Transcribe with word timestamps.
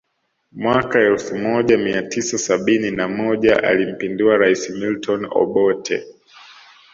Mwaka 0.51 0.99
elfu 0.99 1.37
moja 1.37 1.77
Mia 1.77 2.01
tisa 2.01 2.37
sabini 2.37 2.91
na 2.91 3.07
moja 3.07 3.63
alimpindua 3.63 4.37
rais 4.37 4.69
Milton 4.69 5.27
Obote 5.31 6.07